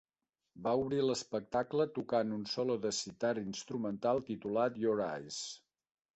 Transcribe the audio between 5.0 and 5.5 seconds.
Eyes".